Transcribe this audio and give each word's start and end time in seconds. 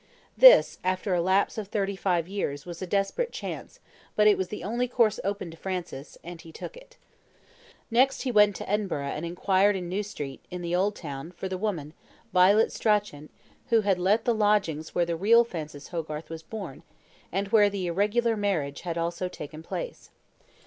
This, 0.35 0.79
after 0.83 1.13
a 1.13 1.21
lapse 1.21 1.59
of 1.59 1.67
thirty 1.67 1.95
five 1.95 2.27
years, 2.27 2.65
was 2.65 2.81
a 2.81 2.87
desperate 2.87 3.31
chance, 3.31 3.79
but 4.15 4.25
it 4.25 4.35
was 4.35 4.47
the 4.47 4.63
only 4.63 4.87
course 4.87 5.19
open 5.23 5.51
to 5.51 5.57
Francis, 5.57 6.17
and 6.23 6.41
he 6.41 6.51
took 6.51 6.75
it. 6.75 6.97
Next 7.91 8.21
he 8.23 8.31
went 8.31 8.55
to 8.55 8.67
Edinburgh 8.67 9.09
and 9.11 9.23
inquired 9.27 9.75
in 9.75 9.87
New 9.87 10.01
Street, 10.01 10.43
in 10.49 10.63
the 10.63 10.75
old 10.75 10.95
town, 10.95 11.33
for 11.33 11.47
the 11.47 11.55
woman, 11.55 11.93
Violet 12.33 12.71
Strachan, 12.71 13.29
who 13.69 13.81
had 13.81 13.99
let 13.99 14.25
the 14.25 14.33
lodgings 14.33 14.95
where 14.95 15.05
the 15.05 15.15
real 15.15 15.43
Francis 15.43 15.89
Hogarth 15.89 16.31
was 16.31 16.41
born, 16.41 16.81
and 17.31 17.49
where 17.49 17.69
the 17.69 17.85
irregular 17.85 18.35
marriage 18.35 18.81
had 18.81 18.97
also 18.97 19.27
taken 19.29 19.61
place. 19.61 20.09